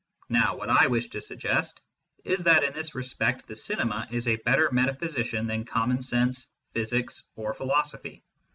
Now 0.29 0.55
what 0.57 0.71
I 0.71 0.87
wish 0.87 1.09
to 1.09 1.21
suggest 1.21 1.79
is 2.23 2.39
that 2.45 2.63
in 2.63 2.73
this 2.73 2.95
respect 2.95 3.45
the 3.45 3.55
cinema 3.55 4.07
is 4.09 4.27
a 4.27 4.37
better 4.37 4.71
metaphysician 4.71 5.45
than 5.45 5.63
common 5.63 6.01
sense, 6.01 6.49
physics, 6.73 7.21
or 7.35 7.53
philosophy. 7.53 8.23